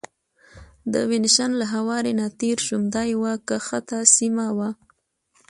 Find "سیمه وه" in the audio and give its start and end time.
4.17-4.69